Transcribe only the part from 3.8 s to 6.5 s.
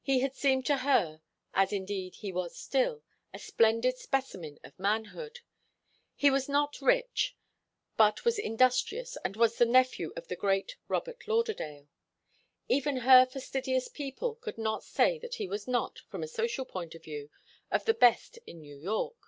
specimen of manhood; he was